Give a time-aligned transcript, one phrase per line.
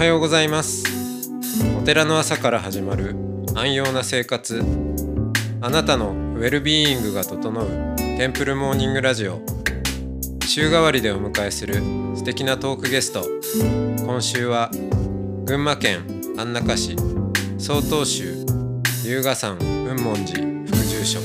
[0.00, 0.82] はようございます。
[1.78, 3.14] お寺の朝から始まる
[3.54, 4.64] 安養な生活。
[5.60, 9.42] あなたのウェルビーイングが整うテンプルモーニングラジオ。
[10.46, 11.74] 週替わりでお迎えする
[12.16, 13.26] 素敵なトークゲスト。
[13.98, 14.70] 今週は
[15.44, 16.02] 群馬県
[16.34, 16.96] 安中市。
[17.58, 18.46] 曹洞宗
[19.04, 21.22] 龍河山雲門寺副住職。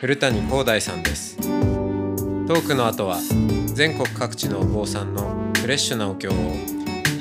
[0.00, 1.36] 古谷光大さんです。
[1.36, 3.18] トークの後は
[3.74, 6.32] 全国各地のお坊さんのフレッシュなお経を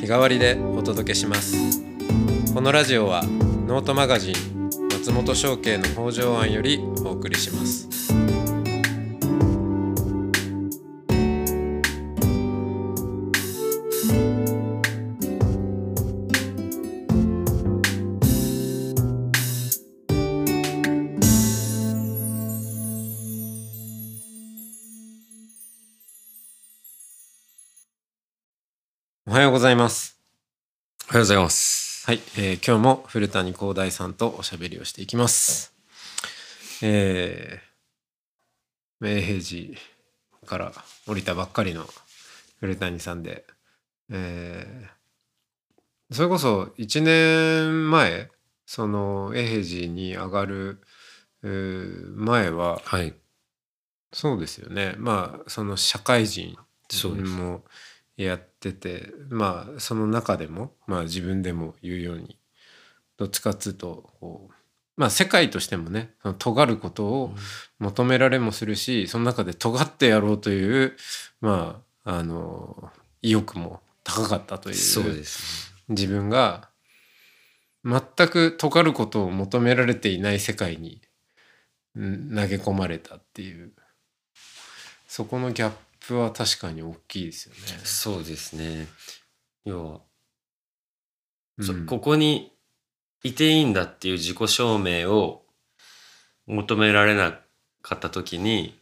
[0.10, 1.84] 替わりでお届けします。
[2.56, 3.22] このラジオは
[3.68, 7.89] ノートマガジン松本商家の北条庵よりお送りします。
[29.50, 30.20] ようございます
[31.08, 32.06] おはようございます。
[32.06, 35.74] はい、えー今日も古谷光大さんとおしゃべりをしていきます。
[36.84, 39.80] えー、明平寺
[40.46, 40.72] から
[41.08, 41.88] 降りたばっかりの
[42.60, 43.44] 古谷さんで、
[44.12, 48.30] えーそれこそ1年前
[48.68, 50.80] その永平寺に上がる、
[51.44, 53.16] えー前ははい。
[54.14, 56.56] そうですよねまあその社会人
[57.38, 57.64] も
[58.16, 62.38] やっててまあその中でもまあ自分でも言うように
[63.18, 64.54] どっちかっつうとこう
[64.98, 67.36] まあ世界としてもねその尖ることを
[67.80, 70.96] 求められもするしその中で尖ってやろうという
[71.42, 76.70] まああの意欲も高かったというそうです自分が
[77.86, 81.02] 全く尖ることを求められていない世界に
[81.96, 83.72] うん投げ込まれたっていう
[85.08, 85.72] そこのギャッ
[86.10, 87.62] プは確かに大きいですよね。
[87.62, 87.80] ね。
[87.84, 88.88] そうですね。
[89.64, 90.02] 要は、
[91.62, 92.52] そうんここに
[93.24, 95.46] いていいんだっていう自己証明を
[96.48, 97.40] 求められな
[97.84, 98.80] かった時に、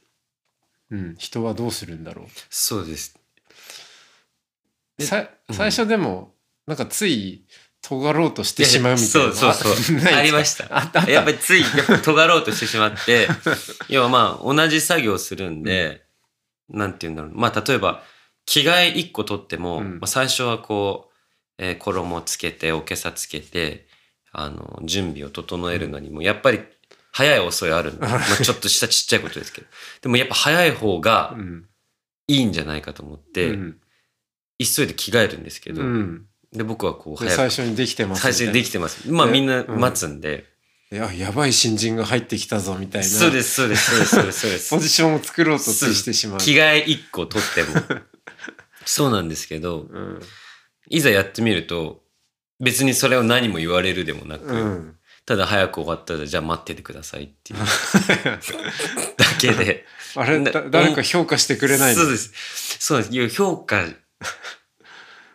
[0.89, 3.19] うん、人はどうするんだろそうです。
[4.99, 5.01] う。
[5.01, 5.29] で最
[5.71, 6.33] 初でも、
[6.65, 7.45] なんかつい
[7.81, 9.97] 尖ろうとしてしまうみたいなそうそうそう。
[10.13, 10.65] ありました。
[10.69, 13.27] あったあったやっぱりつい、やっぱ尖ろうとしてしまって、
[13.89, 16.06] 要はまあ同じ作業をするんで、
[16.69, 17.31] なんて言うんだろう。
[17.33, 18.03] まあ例えば、
[18.45, 19.91] 着替え一個取っても、うん。
[19.93, 21.13] まあ、最初はこう、
[21.59, 23.87] えー衣つけて、おけさつけて、
[24.31, 26.59] あの、準備を整えるのにも、やっぱり
[27.11, 27.99] 早い遅いあるの。
[28.07, 29.67] まあちょっとしたちっちゃいことですけど。
[30.01, 31.65] でもやっぱ早い方がうん。
[32.29, 33.81] いいんじゃないかと思って、うん。
[34.59, 36.25] 急いで着替えるんですけど、うん。
[36.51, 39.09] で、僕はこうで早く、最初にできてます最初にできててます。
[39.11, 39.79] まあでみんなうん。
[39.79, 40.43] 待つんで、い
[40.89, 44.69] ややばい新人が入ってきたぞみたいなそうです、そうです、そうです、そうです。
[44.73, 46.39] ポジションを作ろうとしてしまう。
[46.39, 48.01] 着替え一個取っても。
[48.85, 50.21] そうなんですけど、うん
[50.89, 52.01] いざやってみると、
[52.61, 54.93] 別にそれを何も言われるでもなく、うん
[55.25, 57.59] ただ早く終わったら、じゃあ待っててくださいっていう
[59.17, 59.85] だけで。
[60.15, 62.01] あれ誰か評価してくれないの？
[62.01, 62.31] そうです。
[62.79, 63.13] そうです。
[63.13, 63.85] いう評価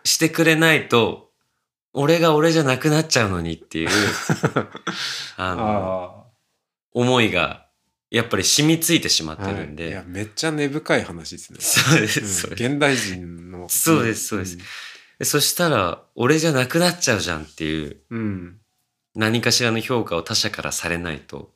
[0.05, 1.31] してくれないと、
[1.95, 3.89] 俺が俺じゃなくなっちゃうのにっていう、
[5.37, 6.33] あの、あ
[6.93, 7.67] 思いが、
[8.11, 9.85] やっぱり染みついてしまっあ、てるんで。
[9.85, 11.59] はいいやめっちゃ根深い話ですね。
[11.61, 12.65] そうでうんす、そうです。
[12.65, 13.69] 現代人の。
[13.69, 14.59] そうですそうです
[15.19, 18.19] でそしたら、俺じゃなくなっちゃうじゃんっていう、うん。
[18.19, 18.57] うん。
[19.15, 21.53] 何かしらの評価を他者からされないと。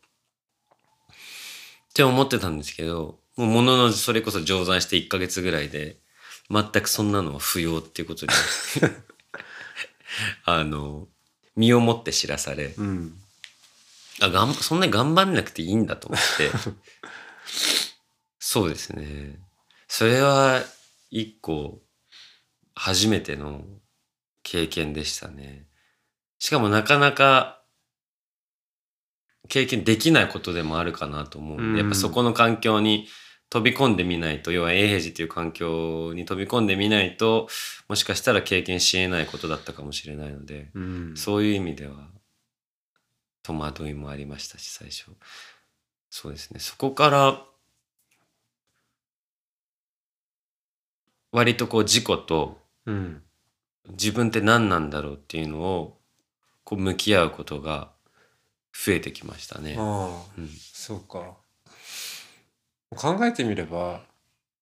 [1.11, 1.13] っ
[1.95, 5.99] て思ってたんですけど、もうもののそれこそ乗算して1ヶ月ぐらいで、
[6.51, 8.33] 全くそんなのは不要っていうことに、
[10.45, 11.09] あの、
[11.55, 13.19] 身をもって知らされ、うん。
[14.21, 16.51] あ、がん、そんなに頑張んなくていいんだと思って。
[18.39, 19.39] そうですね。
[19.89, 20.63] それは
[21.11, 21.83] 一個
[22.75, 23.65] 初めての
[24.43, 25.67] 経験でしたね。
[26.39, 27.63] しかもなかなか
[29.49, 33.09] 経験できないことでもあるかなと思うんで、うんやっぱそこの環境に
[33.49, 37.49] 飛び込んでみないと、要は永平寺という環境に飛び込んでみないと、
[37.89, 41.17] もしかしたら経験し得ないことだったかもしれないので、うん。
[41.17, 42.09] そういう意味では
[43.47, 45.05] 戸惑いもありましたし最初
[46.11, 47.45] そうですねそこから
[51.31, 53.23] 割とこう自己とうん。
[53.91, 56.01] 自分って何なんだろうっていうのを
[56.65, 57.93] こう向き合うことが
[58.73, 59.77] 増えてきましたね。
[59.79, 61.37] うん、そうか。
[62.95, 64.05] 考えてみれば、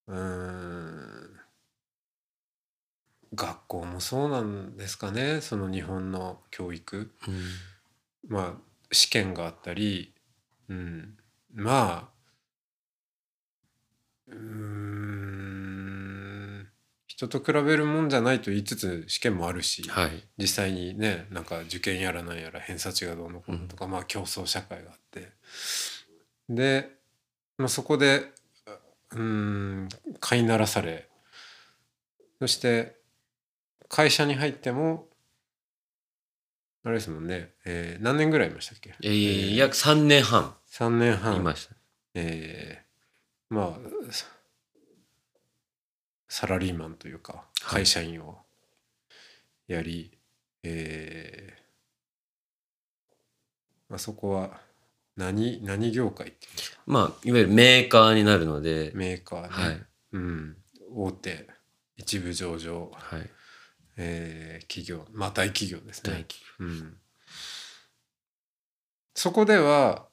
[0.06, 1.40] うーん。
[3.34, 5.40] 学校もそうなんですかね。
[5.40, 7.10] その日本の教育。
[8.28, 8.62] まあ
[8.92, 10.14] 試験があったり、
[10.68, 11.16] うん、
[11.52, 12.10] ま
[14.28, 16.68] あうーん
[17.06, 20.22] 人と比べるもんじゃないと言いつつ試験もあるし、はい。
[20.38, 25.32] 実際にねなんか受験やらなんやら偏差値がどうのこうのとか、まあ競争社会があって
[26.48, 26.90] で、
[27.58, 28.32] まあ、そこで
[29.12, 29.88] うーん
[30.20, 31.08] 飼いならされ。
[32.40, 32.96] そして
[33.88, 35.08] 会社に入っても
[36.82, 38.94] あれですもんね、えー何年ぐらいいましたっけ？
[39.02, 40.54] えー、約3年半。
[40.70, 41.36] 3年半。
[41.36, 41.74] いました。
[42.14, 44.26] えーまあさ
[46.28, 48.38] サラリーマンというかはい会社員を
[49.68, 50.18] やり、
[50.64, 51.62] えー
[53.88, 54.60] まあ、そこは
[55.16, 56.78] 何何業界っていうんですか？
[56.86, 59.86] まあ、いわゆるメーカーになるので、メーカーね、はい。
[60.12, 60.56] うん、
[60.92, 61.46] 大手
[61.96, 63.30] 一部上場、はい。
[63.96, 65.06] えー企業。
[65.12, 66.96] まあ大企業ですね、大企うん、
[69.14, 70.06] そこでは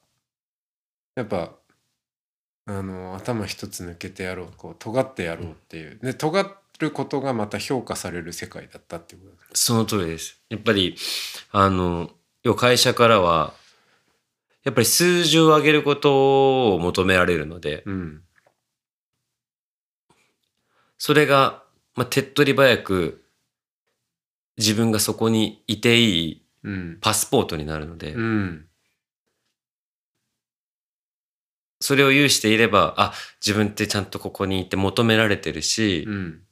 [1.16, 1.52] やっぱ
[2.66, 9.22] あの頭一つ抜けてやろうこう尖ってやろうっていう、で尖ることがまた評価される世界だったっていう
[9.52, 10.40] その通りです。
[10.48, 10.96] やっぱり、
[11.50, 12.10] あの、
[12.42, 13.54] 要は会社からは、
[14.64, 18.22] やっぱり数字を上げることを求められるので、うん。
[20.98, 21.64] それが、
[21.96, 23.24] まあ、手っ取り早く、
[24.56, 26.98] 自分がそこにいていいうん。
[27.00, 28.66] パスポートになるので、うん。
[31.80, 33.12] それを有していれば、あ、
[33.44, 36.42] 自分ってちゃんとここにいて求められてるし、うん。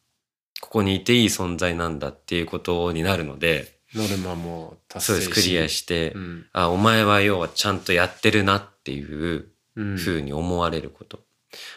[0.61, 6.47] ここにいていい存在なんだっていうことになるので、ノルマも達成そうです、クリアして、うん。
[6.53, 9.97] あ、お前は要はちゃんとやってるなっていううん。
[9.97, 11.19] ふうに思われること。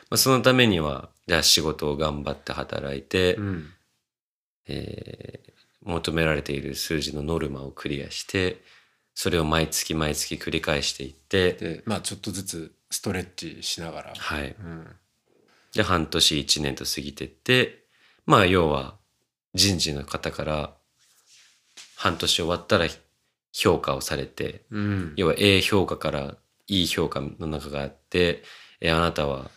[0.10, 3.70] まあ、そのためには、じゃあ仕事を頑張って働いて、うん。
[4.68, 5.54] えー
[5.86, 8.62] 求められている数字のノルマをクリアして、
[9.16, 14.56] それを毎月毎月繰り返していって、でまあちょっとずつストレッチしながら、はい。
[14.58, 14.88] うん。
[15.76, 17.84] で、半年一年と過ぎてって、
[18.26, 18.96] まあ要は
[19.54, 20.74] 人事の方から
[22.04, 22.88] 半年終わったら
[23.54, 25.14] 評価をされて、うん。
[25.16, 26.36] 要は A 評価から
[26.68, 28.44] E 評価の中があって、
[28.82, 29.50] えあなたは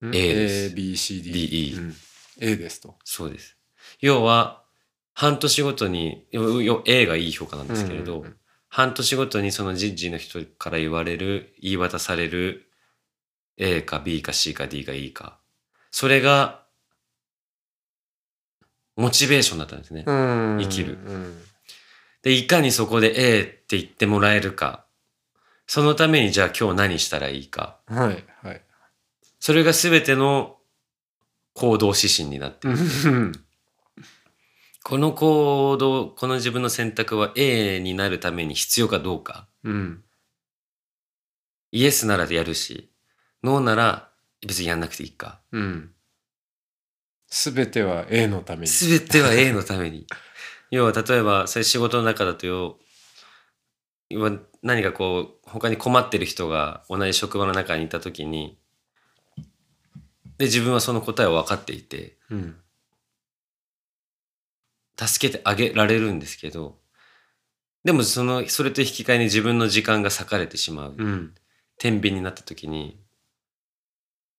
[0.00, 0.14] うん。
[0.14, 0.74] A です。
[0.76, 1.94] ABCD DE うん。
[2.38, 2.94] A ですと。
[3.02, 3.56] そうです。
[4.00, 4.62] 要は
[5.12, 6.24] 半年ごとに、
[6.84, 8.36] A がいい評価なんですけれど、うんうん。
[8.68, 12.70] 半年ごとにその人事の人から言われる、言い渡される
[13.56, 15.40] A か B か C か D がいいか。
[15.90, 16.62] それが、
[18.94, 20.04] モチベーションだったんですね。
[20.06, 20.58] うん。
[20.60, 20.96] 生きる。
[21.04, 21.42] うん
[22.22, 24.84] で、いかにそこで A って言ってもらえるか。
[25.66, 27.78] そのためにじゃあ今日何したらいいか。
[27.86, 28.62] はいはい。
[29.40, 30.58] それが全ての
[31.54, 32.78] 行動指針になっている。
[32.78, 32.80] う
[33.10, 33.32] ん
[34.84, 39.46] この行動、この自分の選択は A になるために必要かどうか。
[39.64, 40.04] うん
[41.74, 42.90] イエスならでやるし、
[43.42, 44.10] ノーなら
[44.46, 45.40] 別にやんなくていいか。
[45.52, 45.90] うん。
[47.28, 48.66] すべては A のために。
[48.66, 50.06] すべては A のために。
[50.72, 52.78] 要は例えば、それ仕事の中だとよ、
[54.08, 54.32] 要は
[54.62, 58.58] 何かこう、他に困ってる人が同じ職場の中にいたときに、
[60.38, 62.56] で、自分はその答えを分かっていて、うん
[64.94, 66.78] 助けてあげられるんですけど、
[67.82, 70.94] でもその、それと引き換えに自分の時間が割かれてしまう。
[70.96, 71.34] うん
[71.78, 72.98] 天秤になった時に、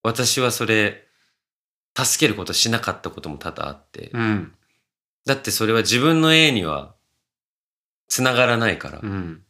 [0.01, 1.05] 私はそれ、
[1.96, 4.53] 助けることしなかったことも多々あって、うん
[5.25, 6.96] だってそれは自分の A には
[8.08, 9.00] 繋がらないから。
[9.01, 9.44] うん。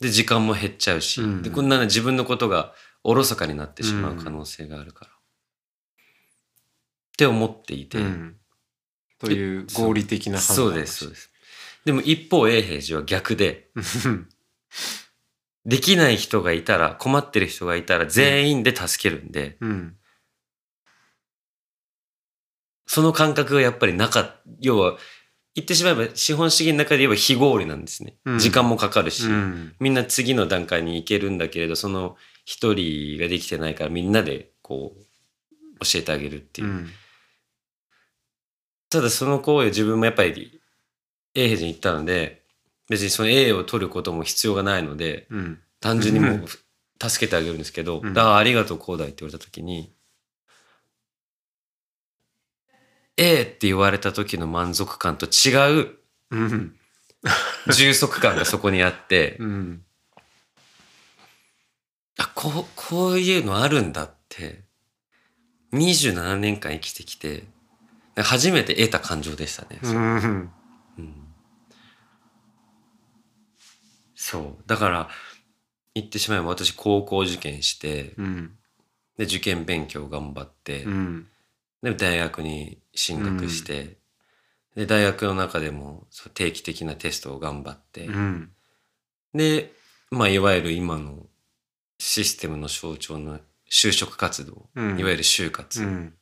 [0.00, 1.42] で、時間も減っちゃうし、うん。
[1.42, 5.10] で、こんなの自分のことがおろそかになってしまう可能性があるから。
[5.10, 5.14] っ
[7.16, 8.36] て思っていて、うん。
[9.18, 11.30] という合理的な判断そうです、そうです。
[11.84, 14.28] でも一方、永平寺は逆で、う ん
[15.66, 19.96] できない人がいたら、困ってる人がいたら全員で助けるんで、うん
[22.86, 24.96] その感覚がやっぱりなかっ要は、
[25.54, 28.16] 言ってしまえば資本主義の中で言えば非合理なんですね。
[28.24, 28.38] うん。
[28.38, 29.74] 時間もかかるし、うん。
[29.78, 35.04] みんな次の段階に行けるんだけれど、その一人ができてないからみんなでこう、
[35.80, 36.66] 教えてあげるっていう。
[36.66, 36.90] うん。
[38.90, 40.60] ただその行為を自分もやっぱり
[41.34, 42.42] A 平寺に行ったので、
[42.88, 45.60] 別にその A を取ることも必要がないので、うん。
[45.80, 46.46] 単純にもううん
[47.02, 48.14] 助けてあげるんですけど、うん。
[48.14, 49.93] だからありがとう、こうだいって言われた時に、
[53.16, 55.98] A って言われた時の満足感と違う
[56.30, 56.74] うん。
[57.72, 59.84] 充足感がそこにあって、 うん。
[62.18, 64.64] あ、こう、こういうのあるんだって、
[65.72, 67.44] 27年間生きてきて、
[68.16, 69.80] 初めて得た感情でしたね。
[69.82, 70.52] うん。
[70.98, 71.02] う。
[71.02, 71.34] ん。
[74.14, 74.62] そう。
[74.66, 75.10] だから、
[75.94, 78.58] 言ってしまえば私高校受験して、うん。
[79.16, 81.28] で受験勉強頑張って、うん
[81.84, 83.98] で大学に進学して、
[84.74, 88.50] で大学の中でもそう定期的なテストを頑張って、うん。
[89.34, 89.72] で、
[90.10, 91.26] まあ、いわゆる今の
[91.98, 94.98] システムの象徴の就職活動、うん。
[94.98, 96.14] いわゆる就活、うん。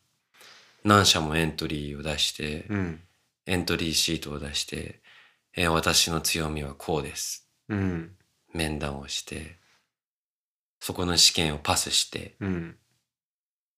[0.85, 3.01] 何社もエントリーを出して、うん。
[3.47, 5.01] エントリーシートを出して、
[5.55, 7.49] えー私の強みはこうです。
[7.69, 8.17] うん。
[8.53, 9.59] 面談をして、
[10.81, 12.77] そこの試験をパスして、うん。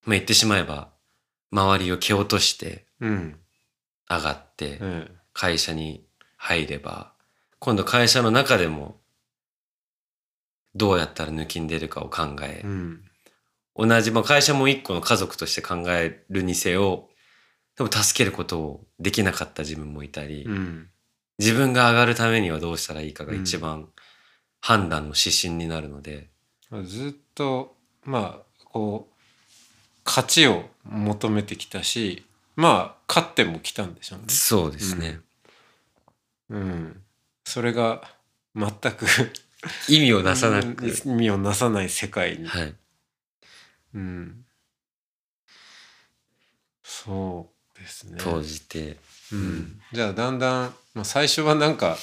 [0.05, 0.94] まあ、言ってしまえば、
[1.53, 3.41] 周りを蹴落としてうん。
[4.09, 7.15] 上がって、え会社に入れば、
[7.59, 9.01] 今度会社の中でも、
[10.75, 13.05] どうやったら抜きん出るかを考ええう、ん。
[13.77, 17.09] 同じ、まあ、会社も一個の家族として考えるにせよ、
[17.77, 20.91] でも助けることをできなかった自分もいたり、うん。
[21.39, 23.89] 自分が上がるためにはどうしたらいいかが一番
[24.61, 26.31] 判断の指針になるので、
[26.85, 29.14] ずっとまあこう
[30.05, 32.25] 勝ちを求めてきたし
[32.57, 34.25] まあ勝ってもきたんでしょうね。
[34.29, 35.21] そうですね。
[36.51, 37.03] うん、
[37.45, 38.03] それが
[38.55, 39.07] 全く
[39.89, 42.75] 意味をなさなく、意味をなさない世界に、はい。
[43.95, 44.45] うん、
[46.83, 48.19] そうですね。
[48.19, 48.99] 投じて、
[49.33, 51.97] うん、じゃあだんだん、まあ、最初はなんか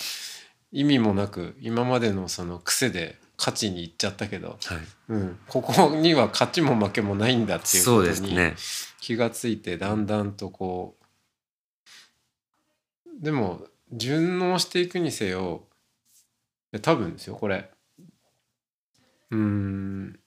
[0.71, 4.77] 意味もなく今までのその癖で勝ちに行っちゃったけど、はい。
[5.09, 8.37] うん、ここには勝ちも負けもないんだっていうことに。
[8.99, 10.95] 気がついてだんだんとこ
[13.07, 15.63] うでも順応していくにせよ
[16.83, 17.71] 多分ですよこれ
[19.31, 20.19] うーん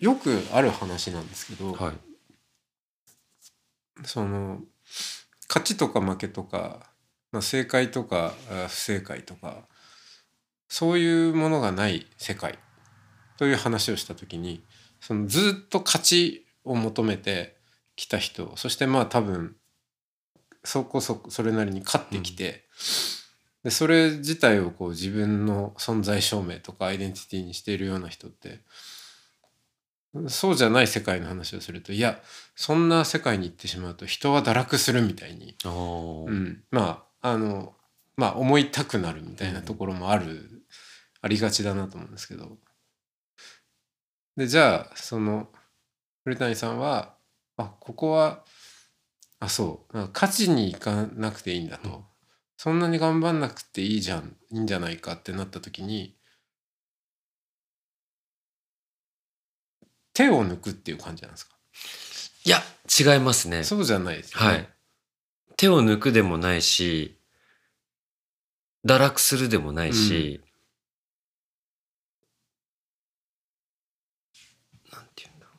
[0.00, 1.92] よくある話なんですけど、はい。
[4.04, 4.60] その
[5.48, 6.90] 勝ちとか負けとか、
[7.30, 9.68] まあ、正解とかあ不正解とか
[10.68, 12.58] そういうものがない世界
[13.38, 14.62] という話をした時に
[15.00, 17.56] そのずっと勝ちを求めて
[17.96, 19.56] きた人そしてまあ多分
[20.64, 22.64] そこそこそれなりに勝ってきて、
[23.64, 28.60] でそれ自体をこう自分の存在証明とかアイデンティティにしているような人って
[30.28, 32.18] そうじゃない世界の話をするといや
[32.54, 37.74] そんな世界に行ってしまうと人は堕落するみたいに、うん、まああの
[38.16, 40.57] まあ思いたくなるみたいなところもある、
[41.22, 42.58] ありがちだなと思うんですけど
[44.36, 45.48] でじゃあその
[46.24, 47.14] 古谷さんは
[47.56, 48.44] あここは
[49.40, 52.04] あそう勝ちに行かなくていいんだと、うん
[52.60, 56.16] そんなに頑張んなくていいじゃんいいんじゃないかってなった時に
[60.12, 61.54] 手を抜くっていう感じなんですか？
[62.44, 62.58] いや、
[63.14, 63.62] 違いますね。
[63.62, 64.46] そうじゃないですよね。
[64.46, 64.68] はい。
[65.56, 67.20] 手を抜くでもないし、
[68.84, 70.40] 堕落するでもないし、
[74.90, 75.58] なんて言うんだろう。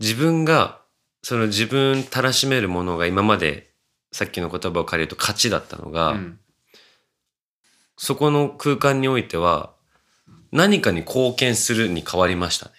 [0.00, 0.80] 自分が、
[1.22, 3.70] その自分たらしめるものが今まで、
[4.12, 6.40] さっきの言葉を借りると勝ちだったのが、うん。
[7.96, 9.74] そこの空間においては、
[10.52, 12.72] 何かに貢献するに変わりましたね。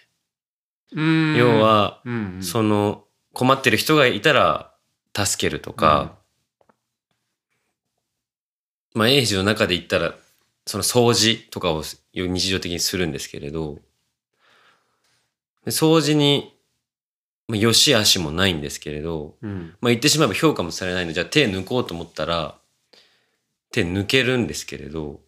[0.94, 1.36] うん。
[1.38, 2.44] 要、は、うんうん。
[2.44, 4.74] その困ってる人がいたら
[5.16, 6.18] 助けるとか、
[8.94, 10.16] まあエイジの中で言ったら
[10.66, 13.80] その掃除とかを日常的にするんですけれど
[15.66, 16.54] で掃除に
[17.52, 19.76] まあ良し悪しもないんですけれど、うん。
[19.82, 22.56] まあ、言ってしまえば評価もされないのでじゃあ手抜こうと思ったら
[23.72, 25.20] 手抜けるんですけれど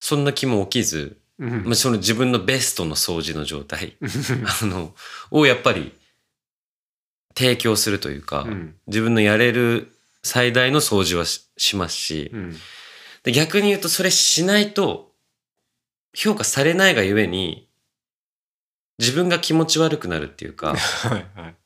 [0.00, 1.64] そんな気も起きず、うん。
[1.64, 3.96] まあ、その自分のベストの掃除の状態
[4.62, 4.94] あの、
[5.30, 5.92] をやっぱり
[7.36, 8.76] 提供するというか、うん。
[8.86, 9.92] 自分のやれる
[10.22, 12.56] 最大の掃除はししますし、うん。
[13.24, 15.12] で逆に言うとそれしないと
[16.14, 17.65] 評価されないがゆえに
[18.98, 21.56] 自分が気持ち悪くなるっていうか、 はいはい。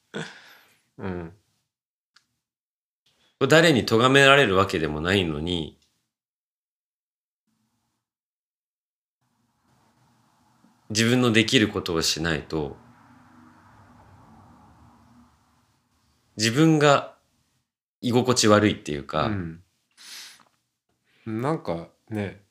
[0.98, 1.32] うん。
[3.48, 5.78] 誰に咎められるわけでもないのに、
[10.90, 12.76] 自分のできることをしないと、
[16.36, 17.16] 自分が
[18.00, 19.62] 居心地悪いっていうか、うん。
[21.26, 22.42] なんかね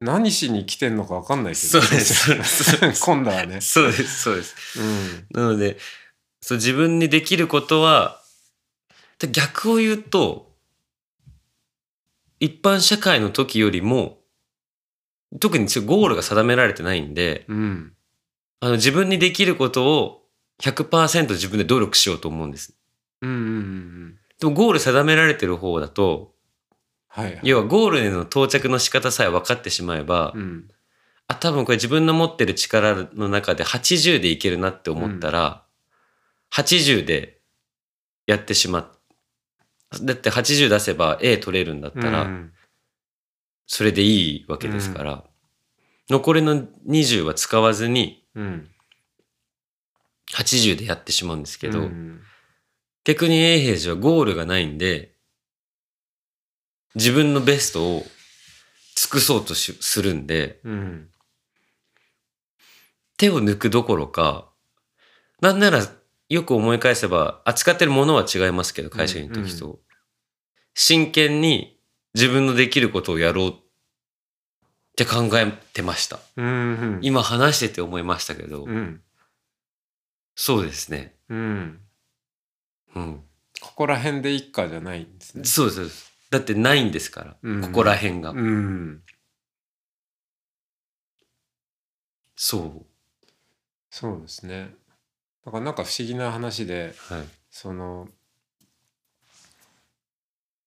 [0.00, 1.66] 何しに来てんのか分かんないけど。
[1.66, 2.38] そうですそう
[2.80, 3.02] です。
[3.04, 3.60] 今度はね。
[3.60, 4.54] そうです、そうです。
[4.78, 5.26] うん。
[5.30, 5.78] なので、
[6.40, 8.20] そう自分にできることは、
[9.18, 10.54] で逆を言うと、
[12.40, 14.18] 一般社会の時よりも、
[15.40, 17.92] 特にそうゴールが定められてないんで、うん。
[18.60, 20.22] あの自分にできることを
[20.62, 22.74] 100%自分で努力しようと思うんです。
[23.22, 24.18] うんうんうん。
[24.38, 26.35] でもゴール定められてる方だと、
[27.16, 27.40] はいはい。
[27.42, 30.68] 要はゴールへの到着の仕方さえ分かってしまえば、うん。
[31.28, 35.64] あ、多分これ自分の持ってる力の中で80でいけるなって思ったら、
[36.52, 37.40] 80で
[38.26, 38.96] やってしまっ
[40.02, 42.52] だって80出せば A 取れるんだったら、うん。
[43.66, 45.24] それでいいわけですから、
[46.10, 48.68] 残りの20は使わずにうん。
[50.34, 52.20] 80でやってしまうんですけど、うん。
[53.04, 55.15] 逆に永平寺はゴールがないんで、
[56.94, 58.06] 自分のベストを
[58.94, 61.08] 尽くそうとしするんで、うん
[63.18, 64.46] 手を抜くどころか、
[65.40, 65.86] なんなら
[66.28, 69.80] よく思い返せば、扱ってるものは違いますけど、会社員の時と。
[70.74, 71.80] 真剣に
[72.14, 73.54] 自分のできることをやろうっ
[74.96, 76.20] て考えてました。
[76.36, 79.00] うん今話してて思いましたけど、うん
[80.34, 81.14] そうですね。
[81.30, 81.80] うん
[82.94, 83.22] うん。
[83.62, 86.12] ここら辺でいっかじゃないんですねそうです。
[86.30, 88.30] だってないんですから、うんここら辺が。
[88.30, 89.02] うん
[92.34, 92.86] そう。
[93.90, 94.74] そうですね
[95.46, 97.24] だからなんか不思議な話ではい。
[97.50, 98.08] その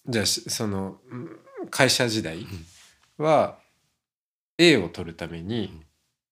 [0.07, 1.39] じゃあしそのうん
[1.69, 2.47] 会社時代
[3.17, 3.59] は
[4.57, 5.83] A を取るために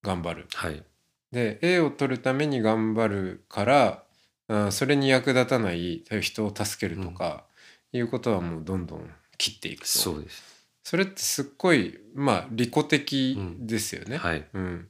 [0.01, 0.47] 頑張る。
[0.53, 0.83] はい。
[1.31, 4.03] で A を取るために頑張るから
[4.47, 7.46] あそれに役立たない人を助けるとか、
[7.93, 10.57] いうことはもうどんどん切っていくとそうです。
[10.83, 14.17] それってすっごいまあ利己的ですよね。
[14.17, 14.47] はい。
[14.53, 14.87] うん、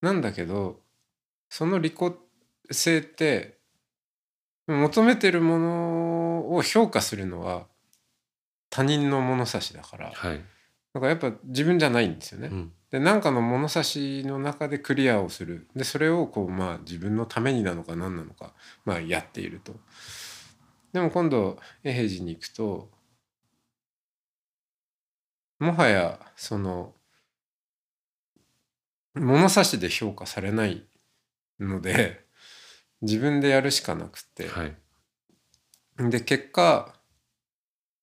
[0.00, 0.80] なんだけど
[1.48, 1.94] その利己
[2.70, 3.58] 性って
[4.66, 7.66] 求めてるものを評価するのは
[8.70, 10.44] 他人の物差しだからはい。
[10.94, 12.48] だからやっぱ自分じゃないんですよね。
[12.50, 12.72] うん。
[12.90, 18.54] で何かの物差しの中でクリアをするでそれをこうまあ自分のためになのか何なのか
[18.86, 19.74] まあやっていると。
[20.92, 22.90] でも今度永平寺に行くと
[25.58, 26.94] もはやその
[29.14, 30.84] 物差しで評価されない
[31.58, 32.24] ので
[33.02, 34.76] 自分でやるしかなくて、はい。
[36.10, 36.94] で結果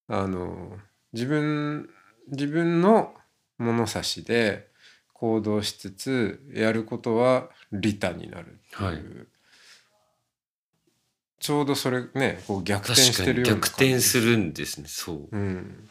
[0.07, 0.77] あの
[1.13, 1.89] 自分
[2.29, 3.13] 自分の
[3.57, 4.67] 物差しで
[5.13, 9.34] 行動しつつやることは利他になるっていう、はい
[11.45, 14.87] ちょうどそれねこう逆転してるような逆転するんですね。
[14.87, 15.27] そう。
[15.31, 15.87] うん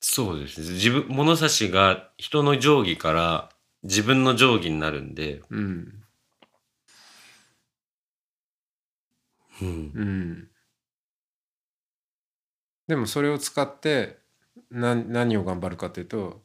[0.00, 0.70] そうですね。
[0.72, 3.50] 自分、物差しが人の定規から
[3.82, 5.92] 自分の定規になるんで、うん
[9.60, 9.92] うん。
[9.94, 10.48] うん
[12.88, 14.20] でもそれを使って
[14.70, 16.40] 何何を頑張るかというと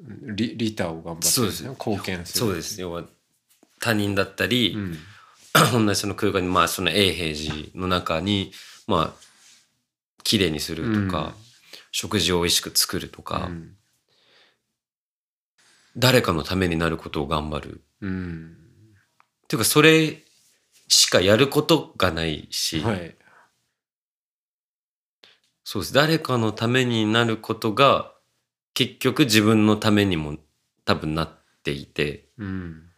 [0.00, 2.80] 利利他を頑張ってそうですね貢献するそうです。
[2.80, 3.02] 要は、
[3.80, 4.96] 他人だったり、うん
[5.72, 8.52] 同じその空間に、まあ、その永平寺の中に、
[8.86, 9.24] まあ、
[10.24, 11.34] 綺麗にするとか、うん。
[11.92, 13.76] 食事を美味しく作るとか、うん。
[15.96, 17.84] 誰かのためになることを頑張る。
[18.00, 18.56] うん。
[19.44, 20.22] っていうか、それ
[20.88, 23.16] しかやることがないし、はい。
[25.62, 25.94] そうです。
[25.94, 28.12] 誰かのためになることが、
[28.74, 30.36] 結局自分のためにも
[30.84, 31.30] 多分なっ
[31.62, 32.90] ていて、うん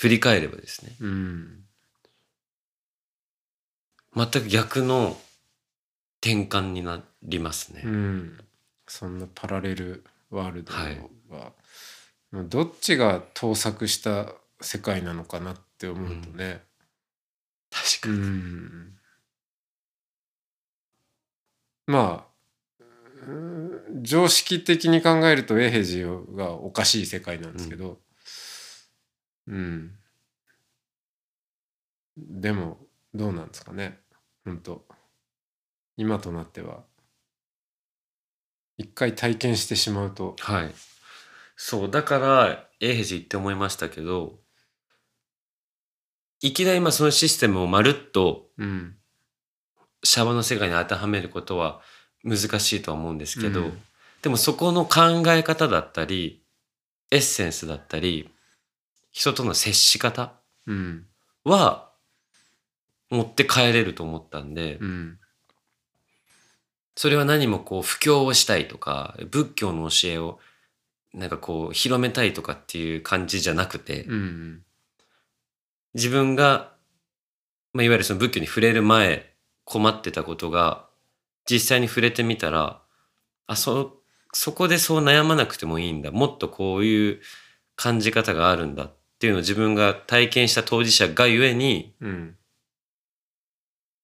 [0.00, 1.64] 振り返ればですね、うん。
[4.16, 5.14] 全く逆の
[6.22, 7.82] 転換になりますね。
[7.84, 8.38] うん。
[8.88, 11.52] そんなパラレルワールドはいは、
[12.32, 14.32] どっちが盗作した
[14.62, 16.62] 世界なのかなって思うとね、
[17.68, 18.14] 確かに。
[18.14, 18.92] うん。
[21.86, 22.86] まあ
[23.28, 27.98] うん常識的に考えると永平寺がおかしい世界なんですけど
[29.50, 29.92] うん、
[32.16, 32.78] でも
[33.14, 33.98] どうなんですかね。
[34.44, 34.84] 本当。
[35.96, 36.84] 今となっては。
[38.78, 40.36] 一回体験してしまうと。
[40.38, 40.74] はい。
[41.56, 44.38] そう、だから、永平寺行って思いましたけど、
[46.40, 48.96] いきなり今そのシステムをまるっとうん。
[50.02, 51.82] シャワーの世界に当てはめることは
[52.24, 53.82] 難しいとは思うんですけど、うん。
[54.22, 56.42] でもそこの考え方だったり、
[57.10, 58.30] エッセンスだったり、
[59.12, 60.32] 人との接し方
[60.66, 61.06] うん。
[61.44, 61.90] は
[63.10, 65.18] 持って帰れると思ったんで、うん。
[66.96, 70.38] それは何もこう布教をしたいとか、仏教の教えを
[71.12, 74.62] なんかこう広めたいとかっていう感じじゃなくて、うん
[75.94, 76.72] 自分が、
[77.72, 79.32] まあ、いわゆるその仏教に触れる前
[79.64, 80.86] 困ってたことが
[81.50, 82.80] 実際に触れてみたら、
[83.46, 84.00] あ、そ、
[84.32, 86.12] そこでそう悩まなくてもいいんだ。
[86.12, 87.20] もっとこういう
[87.74, 92.36] 感じ方があるんだっていうのを自分が体験した当事者がゆえに、うん。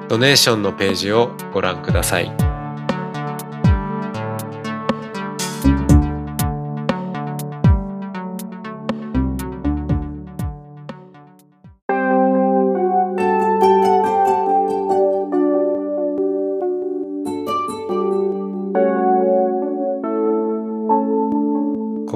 [0.08, 2.45] ドネーションのページをご覧ください。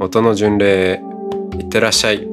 [0.00, 1.02] 音の巡礼
[1.58, 2.28] いってらっしゃい。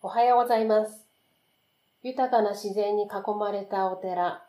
[0.00, 1.04] おはようございます。
[2.02, 4.42] 豊かな自然に囲まれたお寺、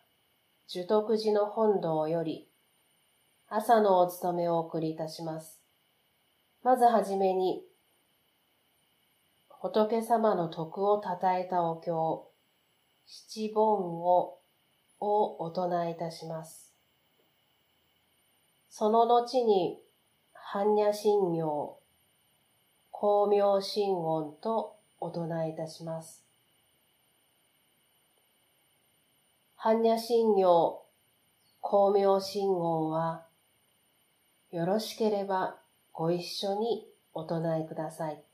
[0.70, 2.48] 寿徳寺の本堂より、
[3.50, 5.57] 朝のお勤めをお送りいたします。
[6.68, 7.64] まずはじめに、
[9.48, 12.30] 仏様の徳を称えたお経、
[13.06, 14.40] 七本を、
[15.00, 16.74] をお唱えいたします。
[18.70, 19.80] その後に、
[20.54, 21.80] 般若心経、
[22.92, 26.22] 光明心音とお唱えいたします。
[29.58, 30.84] 般若心経、
[31.64, 33.26] 光明心音は、
[34.52, 35.57] よろしければ
[35.98, 38.27] ご一緒にお唱えください。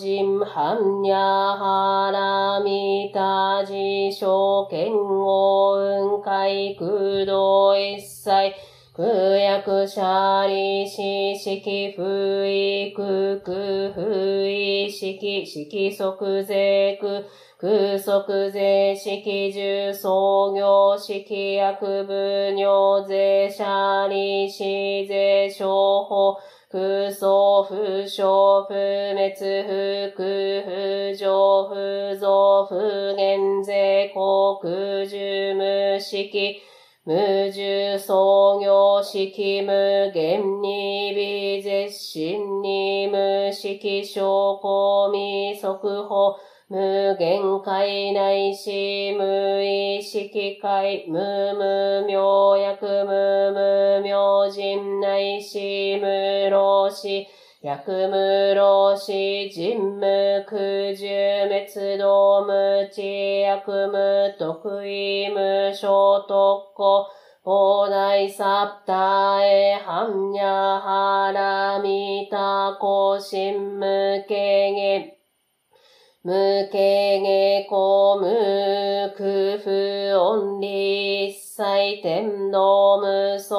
[0.00, 8.54] 人はんにゃはらみた自称剣を雲海空洞一切
[8.96, 9.06] 空
[9.36, 17.24] 薬者利子式不意空空不意式式即税空
[17.58, 24.58] 空即税式重創業式薬部尿税者利子
[25.08, 26.38] 税商法
[26.70, 27.26] 空想
[27.64, 32.76] 不詳不滅不空不上不増不
[33.16, 36.60] 減税航空重無式
[37.06, 46.36] 無重創業式無限に微絶心に無式証拠未速報
[46.70, 57.26] 無限界内し無意識界無無明薬無無明人内し無老死
[57.62, 67.06] 薬無老死人無空重滅動無知薬無得意無小特攻
[67.42, 75.17] 放大サプタエハンニャハラミタコシン無軽減
[76.24, 78.26] 無軽下公無
[79.16, 79.70] 空不
[80.18, 83.54] 音理一切天道無足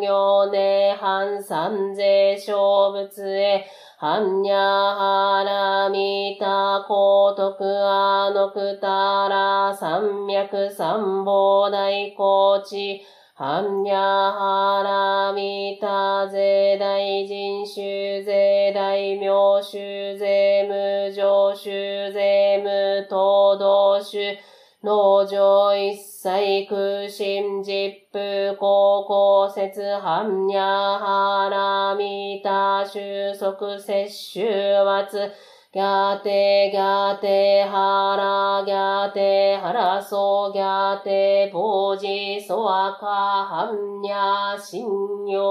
[0.00, 3.66] 行涅槃三世小仏へ
[4.00, 13.02] 般若波羅蜜多高徳あのくたら三脈三宝大高地
[13.36, 24.38] 知般若波羅蜜多税大人衆税大名衆税無常衆税無東道衆
[24.84, 34.44] 農場一切空心実布高校説般若波羅蜜多収束摂取
[34.76, 35.32] 圧
[35.74, 44.86] ギャテギャテハラギャテハラソギャテポジソアカハンニャシン
[45.32, 45.42] ヨ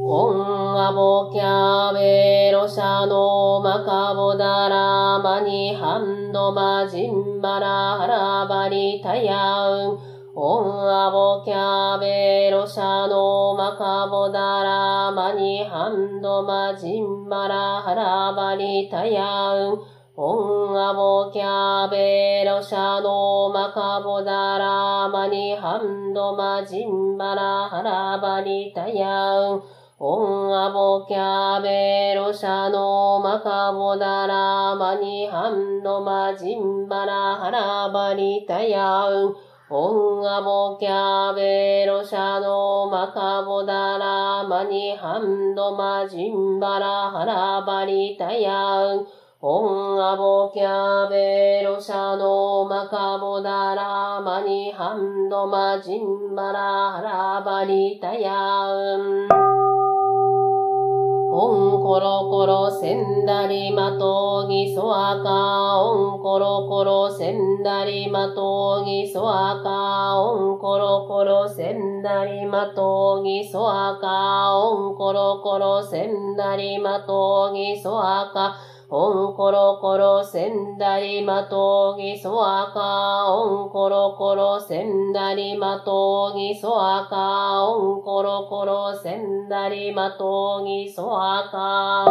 [0.00, 19.80] オンアボキャベロシャノマカボダラマニハンドマジンバラハラバリタヤウンオンアボキャベロシャノマカボダラマニハンドマジンバラハラバリタヤウン。
[20.16, 29.62] オンアボキャベロシャノマカボダラマニハンドマジンバラハラバリタヤウン。
[29.98, 39.51] オンアボキャベロシャノマカボダラマニハンドマジンバラハラバリタヤウン。
[39.74, 49.06] オンアボキャベロシャノマカボダラマニハンドマジンバラハラバリタヤン。
[49.40, 56.60] オンアボキャベロシャノマカボダラマニハンドマジンバラ
[56.92, 58.66] ハラバリタヤ
[58.98, 59.51] ン。
[61.34, 78.54] オンコロコロせんだりまとぎそあか、おんころころせんだりまとぎそあか、おんころころせんだりまとぎそあか、おんころころせんだりまとぎそあか、
[78.94, 92.04] オンコロコロセンダリマトギソアカオンコロコロセンダリマトギソアカオンコロコロセンダリマトギソアカ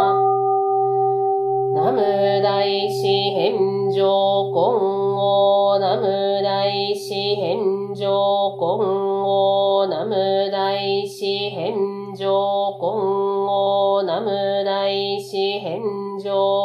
[1.74, 2.02] ナム
[2.42, 8.78] 大師返上今後ナム大師返上今
[9.22, 15.80] 後ナム大師返上今後ナム大師返
[16.20, 16.61] 上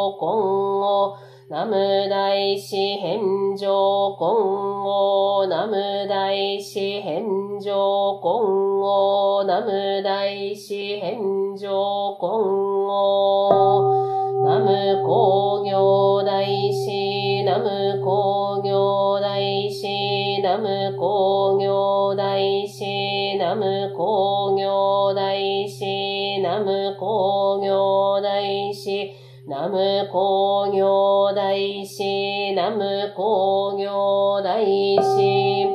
[1.50, 7.24] 今後ナム大師返上今後ナム大師返
[7.62, 12.30] 上今後ナム大師返上今
[12.86, 24.47] 後ナム工業大師ナム工業大師ナム工業大師ナム工業
[29.68, 35.68] ナム工業大師ナム工業大師。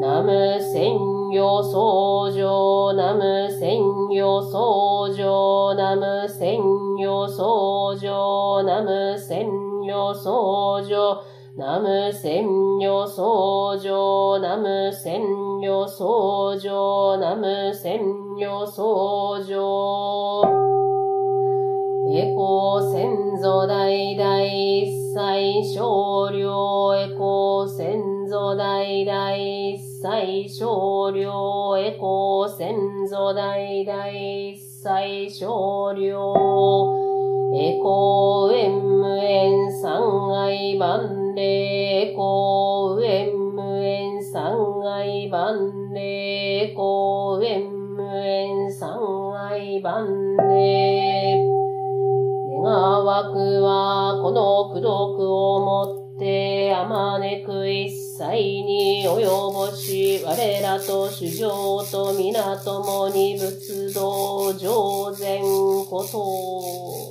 [0.00, 6.58] ナム専用相乗ナム専用相乗ナム専
[6.98, 9.46] 用相乗ナム専
[9.86, 11.22] 用相乗
[11.56, 12.44] ナム専
[12.80, 15.22] 用相乗ナム専
[15.62, 18.00] 用相乗ナム専
[18.40, 20.73] 用相乗
[22.16, 23.10] エコ先
[23.42, 28.00] 祖代々一切少量エコ先
[28.30, 32.72] 祖代々一切少量エコ先
[33.08, 36.14] 祖代々一切少量
[37.52, 44.54] エコウエンムエン三愛万礼エコウエンムエン三
[44.86, 48.88] 愛万礼エコウエンムエン三
[49.50, 50.06] 愛万
[50.36, 50.93] 礼
[53.04, 65.42] 枠はこの功徳をもってあまねく一切に及ぼし我らと主情と皆共に仏道上善
[65.90, 67.03] こと。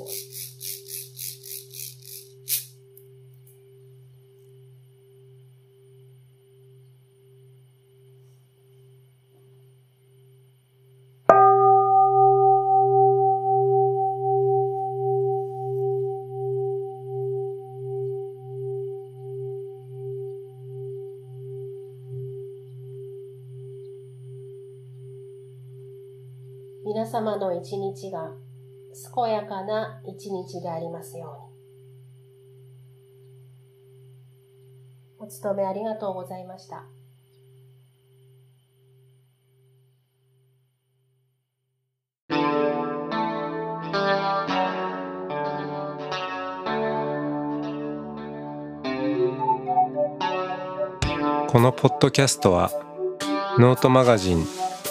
[27.04, 28.32] 皆様の一日が
[29.14, 31.49] 健やかな一日でありますよ
[35.20, 35.28] うに。
[35.28, 36.86] お勤めありがとうございました。
[51.49, 52.72] このポッドキャストは
[53.60, 54.62] ノートマガジン